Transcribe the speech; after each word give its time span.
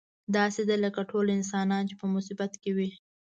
داسې 0.35 0.61
ده 0.69 0.75
لکه 0.83 1.01
ټول 1.11 1.25
انسانان 1.37 1.83
چې 1.89 1.95
په 2.01 2.05
مصیبت 2.15 2.51
کې 2.61 2.71
وي. 2.77 2.89